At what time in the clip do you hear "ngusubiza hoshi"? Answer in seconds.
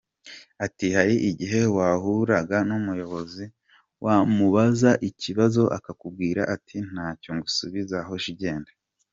7.35-8.33